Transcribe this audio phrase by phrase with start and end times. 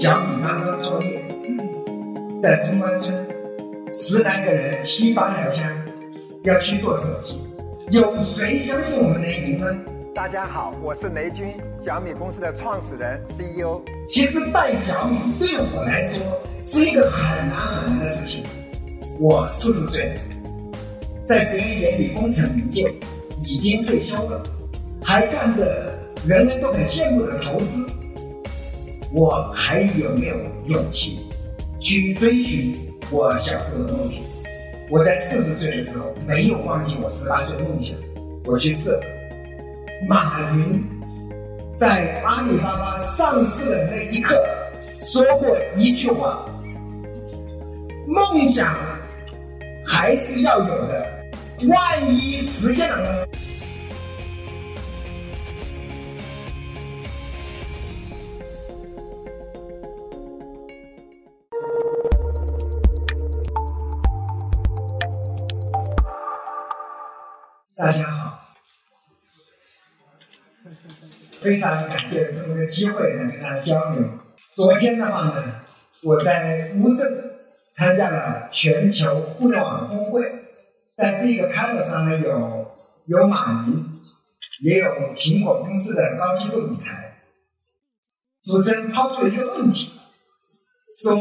[0.00, 1.20] 小米刚刚创业，
[2.40, 3.12] 在潼关村，
[3.90, 5.68] 十来个人，七八两枪，
[6.44, 7.42] 要去做手机，
[7.90, 9.66] 有谁相信我们能赢呢？
[10.14, 11.52] 大家好，我是雷军，
[11.84, 13.82] 小米公司的创始人、CEO。
[14.06, 18.44] 其实办小米对我来说是一个很难很难的事情。
[19.18, 20.14] 我四十岁，
[21.24, 22.88] 在别人眼里功成名就，
[23.36, 24.40] 已经退休了，
[25.02, 25.92] 还干着
[26.24, 27.84] 人人都很羡慕的投资。
[29.12, 30.36] 我还有没有
[30.66, 31.20] 勇气
[31.80, 32.74] 去追寻
[33.10, 34.22] 我小时候的梦想？
[34.90, 37.94] 我在四十岁的时候没有忘记我十八岁的梦想，
[38.44, 38.98] 我去试。
[40.08, 40.84] 马云
[41.74, 44.40] 在阿里巴巴上市的那一刻
[44.94, 46.46] 说过一句话
[48.06, 48.76] ：“梦想
[49.84, 51.06] 还是要有的，
[51.68, 53.26] 万一实现了呢？”
[67.78, 68.56] 大家好，
[71.40, 74.02] 非常感谢这么个机会能跟大家交流。
[74.52, 75.60] 昨天的话呢，
[76.02, 77.38] 我在乌镇
[77.70, 80.28] 参加了全球互联网峰会，
[80.96, 82.74] 在这个 panel 上呢，有
[83.06, 83.84] 有马云，
[84.62, 87.20] 也有苹果公司的高级副总裁。
[88.42, 89.92] 主持人抛出了一个问题，
[91.00, 91.16] 说：“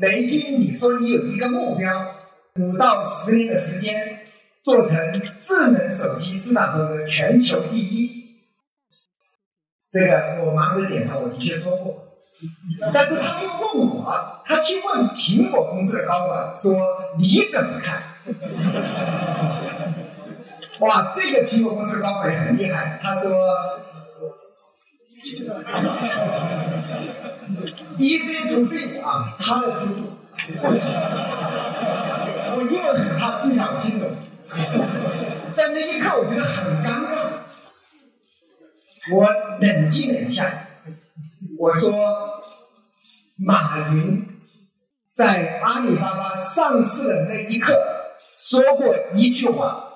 [0.00, 2.16] 雷军，你说你有一个目标，
[2.54, 4.20] 五到十年的时间。”
[4.64, 4.98] 做成
[5.36, 8.10] 智能手机市场中的全球第一，
[9.90, 12.02] 这个我忙着点头，我的确说过。
[12.92, 16.74] 但是他又问我，他去问苹果公司的高管说
[17.18, 18.02] 你怎么看？
[20.80, 23.30] 哇，这个苹果公司的高管也很厉害，他说
[27.98, 29.86] ，easy to see 啊，他的图，
[32.56, 34.06] 我英文很差，听讲不清楚。
[35.52, 37.14] 在那一刻，我觉得很尴尬。
[39.12, 39.28] 我
[39.60, 40.66] 冷静了一下，
[41.58, 42.42] 我说
[43.36, 44.26] ：“马云
[45.12, 47.78] 在阿里巴巴上市的那一刻
[48.32, 49.92] 说过一句话：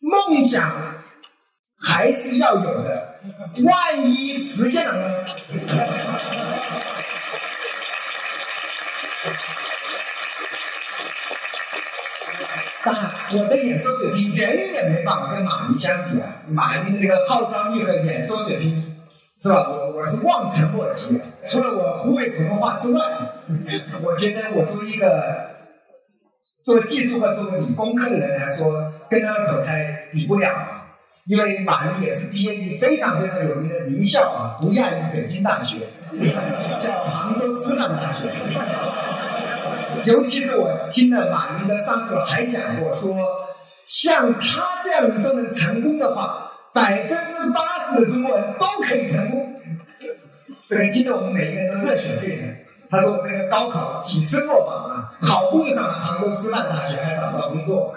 [0.00, 0.96] 梦想
[1.78, 3.20] 还是要有的，
[3.64, 5.14] 万一实现了呢？”
[12.84, 12.94] 但
[13.38, 16.42] 我的演说水平远远没办法跟马云相比啊！
[16.48, 18.96] 马云的这个号召力和演说水平，
[19.38, 19.68] 是吧？
[19.70, 21.20] 我我是望尘莫及。
[21.44, 23.00] 除了我湖北普通话之外，
[24.02, 25.50] 我觉得我作为一个
[26.64, 30.50] 做技术和做理工科的人来说，跟他的口才比不了。
[31.26, 35.76] 因为马云也是毕业于非常非常有名的名校啊，不亚于北京大学，
[36.80, 38.28] 叫杭州师范大学。
[40.04, 43.16] 尤其是我听了马云在上次还讲过，说
[43.82, 49.54] 像他这样的人都能成功的话，百分之八十的中国人都可以成功。
[50.66, 52.48] 这个听得我们每一个人都热血沸腾。
[52.90, 57.94] 他说这个高考几次落榜啊，好不容易上了杭州师范大学还找不到工作。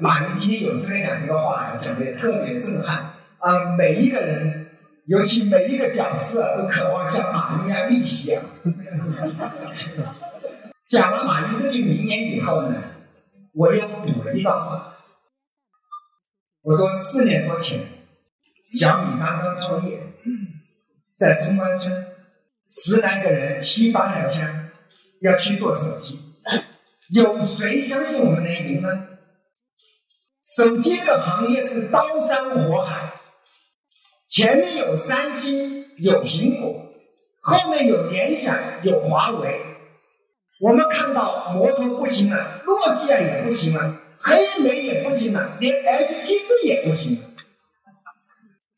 [0.00, 2.96] 马云今天有资格讲这个话，讲的特别震撼
[3.38, 3.76] 啊！
[3.78, 4.66] 每一个人，
[5.06, 8.42] 尤其每一个屌丝啊，都渴望像马云一样逆袭啊！
[10.92, 12.82] 讲了马云这句名言以后呢，
[13.54, 14.94] 我又补了一段话。
[16.60, 17.80] 我说四年多前，
[18.78, 20.02] 小米刚刚创业，
[21.16, 22.08] 在潼关村，
[22.68, 24.68] 十来个人，七八辆枪，
[25.22, 26.20] 要去做手机，
[27.14, 29.08] 有谁相信我们能赢呢？
[30.54, 33.14] 手机这个行业是刀山火海，
[34.28, 36.84] 前面有三星，有苹果，
[37.40, 39.71] 后面有联想，有华为。
[40.62, 47.30] 我们看到摩托不行了，诺基亚也不行了，黑莓也不行了，连 HTC 也不行了，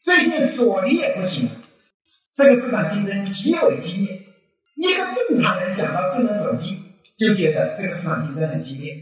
[0.02, 1.50] 最近索尼也不行了，
[2.34, 4.18] 这个市场竞争极为激烈。
[4.76, 6.80] 一个正常人想到智能手机，
[7.18, 8.94] 就觉得这个市场竞争很激烈。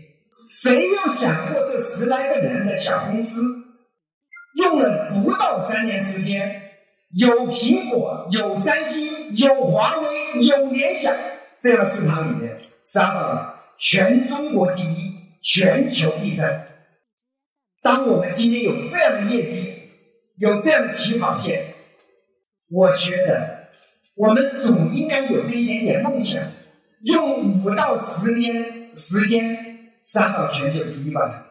[0.48, 3.40] 谁又想过这十来个人的小公司，
[4.56, 6.60] 用了不到三年时间，
[7.14, 11.14] 有苹果，有三星，有华为，有联想
[11.60, 12.58] 这样的市场里面。
[12.84, 16.66] 杀到了全中国第一，全球第三。
[17.82, 19.90] 当我们今天有这样的业绩，
[20.38, 21.74] 有这样的起跑线，
[22.70, 23.68] 我觉得
[24.14, 26.40] 我们总应该有这一点点梦想，
[27.04, 31.46] 用五到十年时间杀到全球第一吧，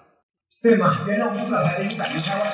[0.61, 1.05] 对吗？
[1.07, 2.53] 原来我们至少排在一百名开外。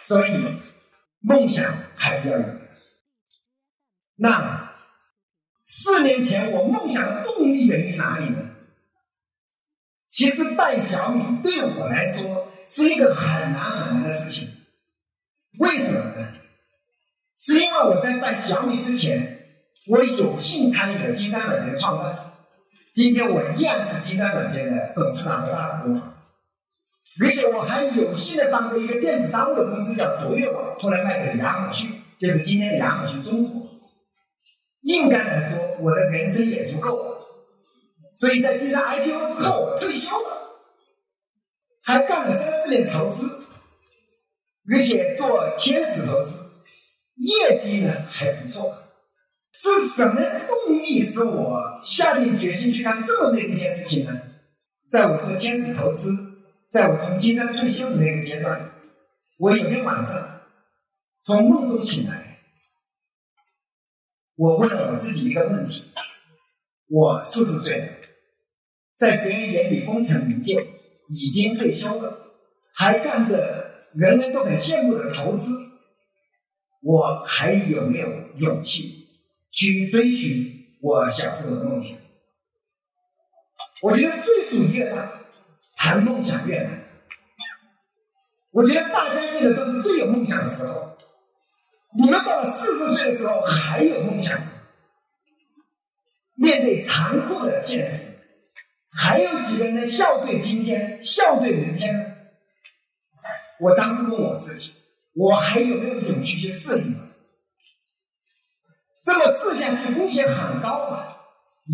[0.00, 0.60] 所以，
[1.20, 2.60] 梦想还是要有的。
[4.16, 4.63] 那
[5.76, 8.38] 四年前我梦想的动力源于哪里呢？
[10.08, 14.48] 其实带小米对我来说是一个很难很难的事情。
[15.58, 16.28] 为什么呢？
[17.36, 19.46] 是因为我在带小米之前，
[19.88, 22.16] 我有幸参与了金山软件的创办。
[22.92, 26.00] 今天我依然是金山软件的董事长和大股东，
[27.20, 33.63] 而且我还有幸的当过一个电子商务的公司，叫卓越网，后来卖给了亚马逊，就是今天的亚马逊中国。
[34.84, 36.98] 应该来说，我的人生也足够。
[38.14, 40.60] 所以在金山 IPO 之后，我退休了，
[41.82, 43.28] 还干了三四年投资，
[44.72, 46.36] 而且做天使投资，
[47.16, 48.72] 业绩呢还不错。
[49.52, 54.20] 是什么动力使我下定决心去干这么累的一件事情呢？
[54.90, 56.10] 在我做天使投资，
[56.70, 58.70] 在我从金山退休的那个阶段，
[59.38, 60.40] 我有天晚上
[61.24, 62.33] 从梦中醒来，
[64.36, 65.84] 我问了我自己一个问题：
[66.88, 68.00] 我四十岁，
[68.96, 70.60] 在别人眼里功成名就，
[71.08, 72.32] 已经退休了，
[72.74, 75.52] 还干着人人都很羡慕的投资，
[76.82, 79.02] 我还有没有勇气？
[79.52, 80.52] 去追寻
[80.82, 81.96] 我小时候的梦想。
[83.82, 85.20] 我觉得岁数越大，
[85.76, 86.88] 谈梦想越难。
[88.50, 90.93] 我觉得大家现在都是最有梦想的时候。
[91.96, 94.40] 你们到了四十岁的时候还有梦想？
[96.36, 98.06] 面对残酷的现实，
[98.90, 102.04] 还有几个人能笑对今天，笑对明天呢？
[103.60, 104.74] 我当时问我自己：
[105.14, 106.98] 我还有没有勇气去适应？
[109.04, 111.16] 这么试下去，风险很高啊，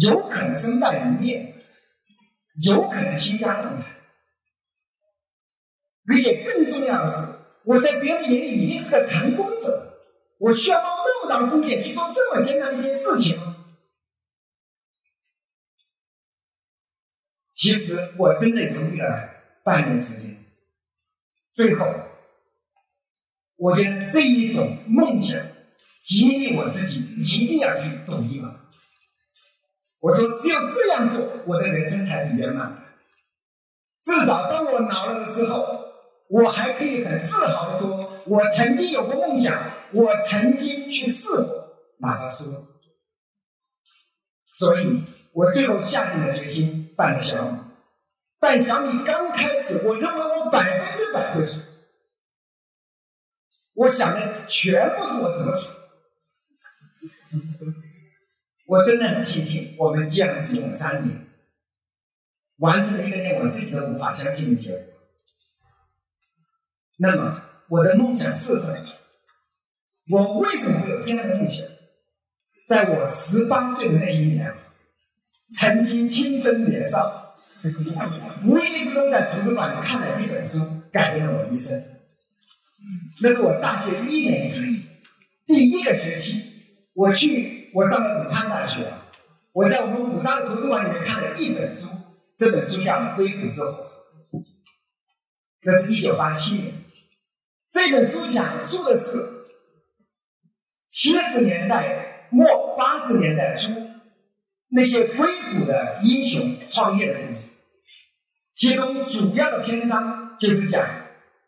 [0.02, 1.54] 有可能身败名裂，
[2.62, 3.86] 有可能倾家荡产，
[6.12, 7.26] 而且更重要的是，
[7.64, 9.99] 我在别人眼里已经是个成功者，
[10.40, 13.38] 我需要冒那么大的风险去做这么艰难的一件事情？
[17.52, 19.28] 其实我真的犹豫了
[19.62, 20.44] 半年时间，
[21.54, 21.86] 最后，
[23.56, 25.38] 我觉得这一种梦想。
[26.02, 28.48] 激励我自己一定要去懂一把。
[29.98, 32.82] 我说，只有这样做，我的人生才是圆满的。
[34.00, 35.89] 至少当我老了的时候，
[36.30, 42.44] 我还可以很自豪的说，我曾经有过梦想，我曾经去试过，哪怕输。
[44.46, 47.58] 所以我最后下定了决心办小米。
[48.38, 51.58] 办小米刚开始，我认为我百分之百会输。
[53.74, 55.78] 我想的全部是我怎么死。
[58.66, 61.26] 我真的很庆幸，我们这样子用了三年，
[62.58, 64.99] 完成了一个连我自己都无法相信的结果。
[67.02, 68.76] 那么，我的梦想是什么？
[70.10, 71.64] 我为什么会有这样的梦想？
[72.66, 74.52] 在我十八岁的那一年，
[75.58, 77.36] 曾经青春年少，
[78.44, 80.60] 无意之中在图书馆里看了一本书，
[80.92, 81.82] 改变了我一生。
[83.22, 84.60] 那是我大学一年级
[85.46, 86.44] 第一个学期。
[86.92, 88.92] 我去，我上了武汉大学，
[89.52, 91.88] 我在我们武大的图书馆里面看了一本书，
[92.36, 93.90] 这本书叫《硅谷之火》，
[95.62, 96.74] 那是一九八七年。
[97.70, 99.46] 这本书讲述的是
[100.88, 103.70] 七十年代末八十年代初
[104.70, 107.50] 那些硅谷的英雄创业的故事，
[108.52, 110.84] 其中主要的篇章就是讲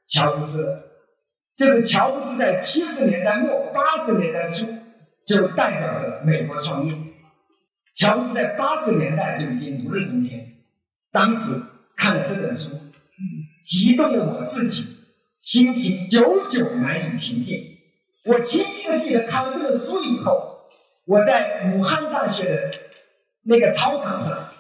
[0.06, 0.82] 乔布斯，
[1.56, 4.66] 就是乔布斯在七十年代末八十年代初。
[5.24, 6.92] 就代表着美国创业。
[7.94, 10.44] 乔布斯在八十年代就已经如日中天。
[11.12, 11.62] 当时
[11.96, 12.70] 看了这本书，
[13.62, 14.84] 激动的我自己
[15.42, 17.76] 心情久久难以平静。
[18.26, 20.60] 我清晰的记得看完这本书以后，
[21.04, 22.70] 我在武汉大学的
[23.42, 24.50] 那个操场上，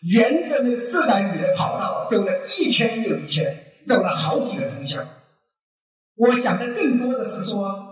[0.00, 3.56] 沿着那四百米的跑道走了一圈又一圈，
[3.86, 4.98] 走了好几个通宵。
[6.16, 7.88] 我想的更多的是说。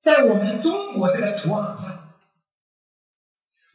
[0.00, 2.14] 在我们中国这个土壤上，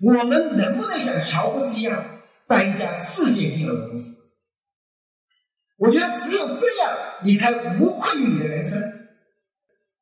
[0.01, 4.14] 我们能不能像乔布斯一样办一家世界金融公司？
[5.77, 8.81] 我觉得只有这样，你才无愧于你的人生，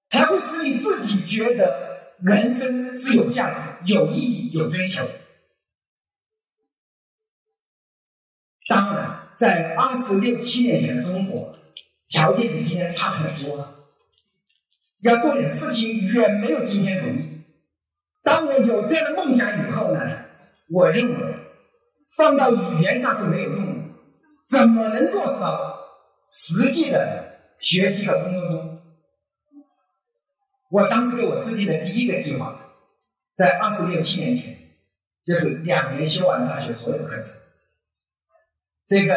[0.09, 5.03] 才会使你自己觉得人生是有价值、有意义、有追求。
[8.67, 11.55] 当然，在二十六七年前的中国，
[12.07, 13.67] 条件比今天差很多。
[15.01, 17.41] 要做点事情远没有今天容易。
[18.23, 19.99] 当我有这样的梦想以后呢，
[20.69, 21.35] 我认为
[22.15, 23.82] 放到语言上是没有用的，
[24.49, 25.79] 怎么能落实到
[26.27, 28.81] 实际的学习和工作中？
[30.69, 32.59] 我当时给我制定的第一个计划，
[33.35, 34.57] 在二十六七年前，
[35.23, 37.31] 就是两年修完大学所有课程。
[38.87, 39.13] 这个，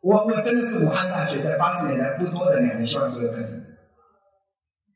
[0.00, 3.64] 我我真的是武汉大学在八十年代不多的两年修完所有课程，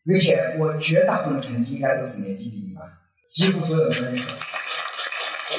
[0.06, 2.82] 而且我绝大部分成绩应该都是年级第一吧，
[3.28, 4.32] 几乎所有的认可。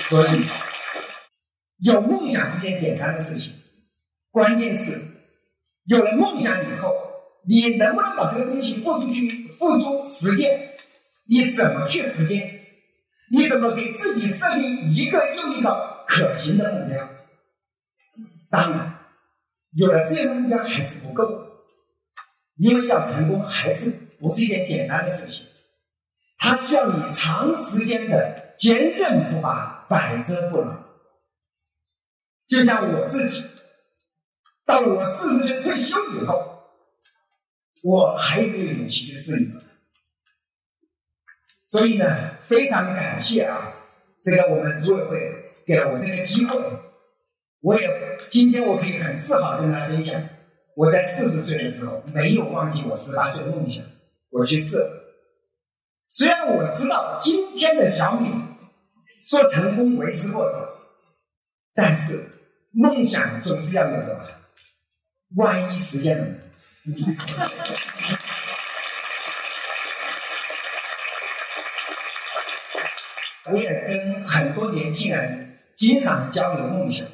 [0.09, 0.45] 所以，
[1.83, 3.53] 有梦想是件简单的事情，
[4.31, 4.99] 关键是
[5.85, 6.93] 有了梦想以后，
[7.47, 9.45] 你能不能把这个东西付出去？
[9.57, 10.71] 付诸实践，
[11.29, 12.59] 你怎么去实践？
[13.31, 17.09] 你怎么给自己设定一个又一个可行的目标？
[18.49, 18.97] 当然，
[19.75, 21.23] 有了这样的目标还是不够，
[22.57, 23.89] 因为要成功还是
[24.19, 25.43] 不是一件简单的事情，
[26.37, 30.84] 它需要你长时间的坚韧不拔、百折不挠。
[32.47, 33.43] 就像我自己，
[34.65, 36.53] 到我四十岁退休以后。
[37.83, 39.61] 我还有没有勇气去适应？
[41.63, 43.75] 所以呢，非常感谢啊，
[44.23, 46.59] 这个我们组委会给了我这个机会，
[47.61, 50.19] 我也今天我可以很自豪跟大家分享，
[50.75, 53.85] 我在四十岁的时候没有忘记我十八岁的梦想，
[54.31, 54.83] 我去试。
[56.09, 58.31] 虽然我知道今天的小米
[59.21, 60.57] 说成功为时过早，
[61.75, 62.34] 但是
[62.75, 64.25] 梦想总是要有的吧？
[65.35, 66.35] 万一实现了呢？
[73.51, 77.05] 我也跟很多年轻人经常交流梦想。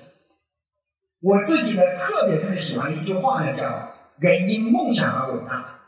[1.20, 5.80] 我自己呢，特别特别喜欢一句话呢，叫“人因梦想而伟大”。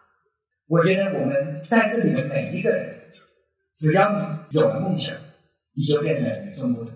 [0.67, 2.95] 我觉得我们在这里的每一个人，
[3.75, 5.15] 只要你有了梦想，
[5.75, 6.92] 你就变得与众不同，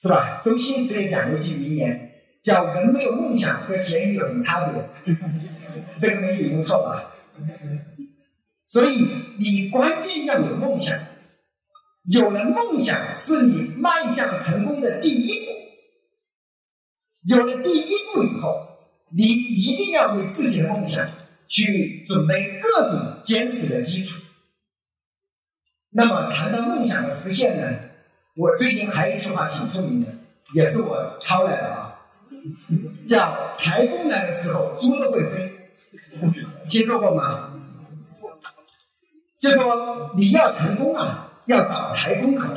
[0.00, 0.40] 是吧？
[0.42, 2.06] 周星驰也讲过一句名言。
[2.42, 4.88] 叫人没有梦想和咸鱼有什么差别？
[5.98, 7.12] 这个没有用错吧？
[8.64, 9.06] 所以
[9.38, 10.98] 你关键要有梦想，
[12.10, 15.52] 有了梦想是你迈向成功的第一步。
[17.28, 18.68] 有了第一步以后，
[19.14, 21.06] 你一定要为自己的梦想
[21.46, 24.18] 去准备各种坚实的基础。
[25.90, 27.89] 那么谈到梦想的实现呢？
[28.40, 30.08] 我最近还有一句话挺出名的，
[30.54, 31.94] 也是我抄来的啊。
[33.06, 35.52] 叫台风来的时候，猪都会飞，
[36.66, 37.52] 听说过吗？
[39.38, 42.48] 就说你要成功啊，要找台风口。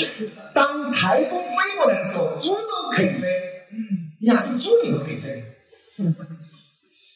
[0.53, 3.27] 当台风飞过来的时候，猪都可以飞。
[4.21, 5.43] 你想是猪你都可以飞。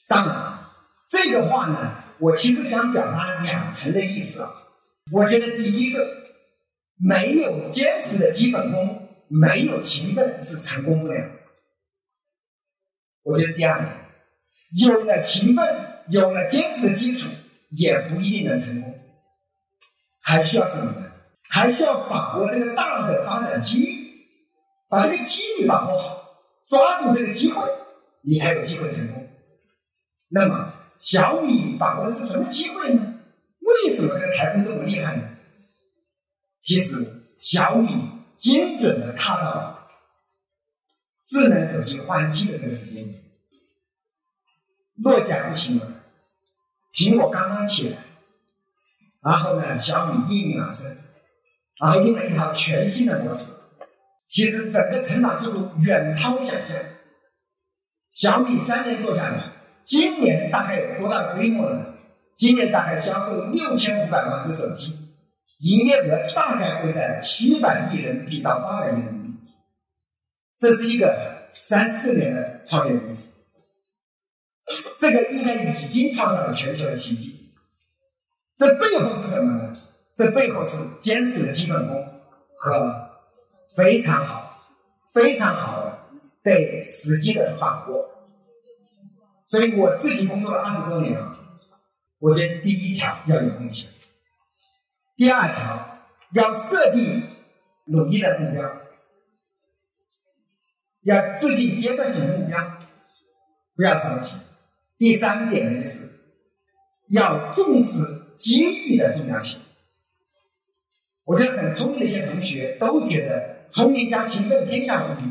[0.10, 0.60] 当然，
[1.08, 4.52] 这个话呢，我其实想表达两层的意思啊。
[5.10, 6.06] 我觉得第一个，
[7.00, 11.24] 没有坚实的基本功，没有勤奋是成功不了。
[13.24, 13.92] 我觉得第二点，
[14.82, 15.66] 有了勤奋，
[16.10, 17.28] 有了坚实的基础，
[17.72, 18.94] 也不一定能成功。
[20.22, 21.12] 还需要什么呢？
[21.50, 24.26] 还需要把握这个大的发展机遇，
[24.90, 26.24] 把这个机遇把握好，
[26.68, 27.64] 抓住这个机会，
[28.24, 29.30] 你才有机会成功。
[30.30, 33.14] 那么小米把握的是什么机会呢？
[33.62, 35.24] 为什么这个台风这么厉害呢？
[36.60, 37.90] 其实小米
[38.36, 39.88] 精准的踏到了。
[41.24, 43.06] 智能手机换机的这个时间，
[45.04, 45.86] 诺基亚不行了，
[46.94, 47.98] 苹果刚刚起来，
[49.22, 50.86] 然后呢，小米应运而生，
[51.82, 53.52] 然后用了一套全新的模式，
[54.26, 56.78] 其实整个成长速度远超想象。
[58.10, 59.52] 小米三年做下来，
[59.84, 61.94] 今年大概有多大规模呢？
[62.38, 65.07] 今年大概销售六千五百万只手机，
[65.60, 69.40] 营业额大概会在七百亿人民币到八百亿人民币。
[70.56, 73.30] 这是一个三四年的创业公司，
[74.98, 77.54] 这个应该已经创造了全球的奇迹。
[78.56, 79.74] 这背后是什么呢？
[80.16, 82.04] 这背后是坚实的基本功
[82.56, 83.10] 和
[83.76, 84.64] 非常好、
[85.14, 86.00] 非常好的
[86.44, 88.04] 对时机的把握。
[89.46, 91.38] 所以我自己工作了二十多年啊，
[92.18, 93.88] 我觉得第一条要有风险，
[95.18, 96.00] 第二条
[96.34, 97.24] 要设定
[97.88, 98.64] 努力的目标。
[101.04, 102.60] 要制定阶段性目标，
[103.76, 104.32] 不要着急。
[104.98, 106.00] 第三点呢，就是
[107.10, 107.98] 要重视
[108.36, 109.58] 机遇的重要性。
[111.24, 115.22] 我觉得很聪明的一些同学都觉得聪明加勤奋天下无敌，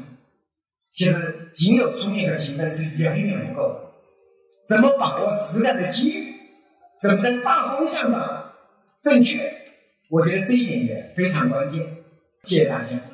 [0.91, 3.93] 其实仅有聪明和勤奋是远远不够的。
[4.67, 6.35] 怎么把握时代的机遇？
[7.01, 8.53] 怎么在大方向上
[9.03, 9.56] 正确？
[10.09, 11.85] 我觉得这一点也非常关键。
[12.43, 13.06] 谢谢大家。